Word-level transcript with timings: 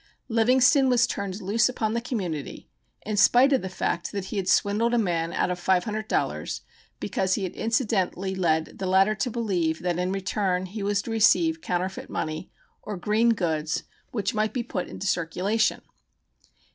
Livingston 0.29 0.89
was 0.89 1.05
turned 1.05 1.39
loose 1.41 1.69
upon 1.69 1.93
the 1.93 2.01
community 2.01 2.67
in 3.05 3.15
spite 3.15 3.53
of 3.53 3.61
the 3.61 3.69
fact 3.69 4.11
that 4.11 4.25
he 4.25 4.37
had 4.37 4.49
swindled 4.49 4.95
a 4.95 4.97
man 4.97 5.31
out 5.31 5.51
of 5.51 5.63
$500 5.63 6.61
because 6.99 7.35
he 7.35 7.43
had 7.43 7.53
incidentally 7.53 8.33
led 8.33 8.79
the 8.79 8.87
latter 8.87 9.13
to 9.13 9.29
believe 9.29 9.83
that 9.83 9.99
in 9.99 10.11
return 10.11 10.65
he 10.65 10.81
was 10.81 11.03
to 11.03 11.11
receive 11.11 11.61
counterfeit 11.61 12.09
money 12.09 12.49
or 12.81 12.97
"green 12.97 13.29
goods," 13.35 13.83
which 14.09 14.33
might 14.33 14.53
be 14.53 14.63
put 14.63 14.87
into 14.87 15.05
circulation. 15.05 15.83